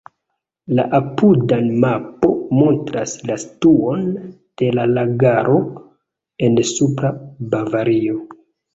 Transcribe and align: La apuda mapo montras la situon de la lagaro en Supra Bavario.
La 0.77 0.85
apuda 0.99 1.59
mapo 1.83 2.31
montras 2.61 3.15
la 3.33 3.37
situon 3.45 4.09
de 4.63 4.73
la 4.81 4.89
lagaro 4.97 5.63
en 6.49 6.61
Supra 6.75 7.17
Bavario. 7.55 8.23